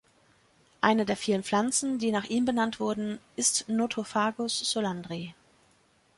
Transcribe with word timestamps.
Eine 0.81 1.05
der 1.05 1.15
vielen 1.15 1.43
Pflanzen, 1.43 1.99
die 1.99 2.09
nach 2.11 2.23
ihm 2.23 2.43
benannt 2.43 2.79
wurden, 2.79 3.19
ist 3.35 3.69
Nothofagus 3.69 4.57
solandri. 4.57 5.35